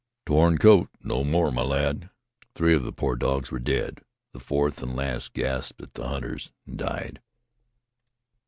"A 0.25 0.29
torn 0.31 0.57
coat 0.57 0.89
no 1.03 1.23
more, 1.23 1.51
my 1.51 1.61
lad." 1.61 2.09
Three 2.55 2.73
of 2.73 2.81
the 2.81 2.91
poor 2.91 3.15
dogs 3.15 3.51
were 3.51 3.59
dead; 3.59 4.01
the 4.33 4.39
fourth 4.39 4.81
and 4.81 4.95
last 4.95 5.33
gasped 5.33 5.79
at 5.79 5.93
the 5.93 6.07
hunters 6.07 6.51
and 6.65 6.75
died. 6.79 7.21